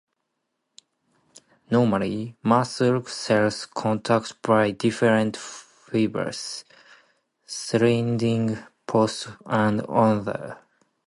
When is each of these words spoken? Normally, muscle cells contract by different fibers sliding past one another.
Normally, 1.69 2.35
muscle 2.41 3.05
cells 3.05 3.67
contract 3.67 4.41
by 4.41 4.71
different 4.71 5.37
fibers 5.37 6.65
sliding 7.45 8.57
past 8.87 9.25
one 9.45 9.81
another. 9.81 10.57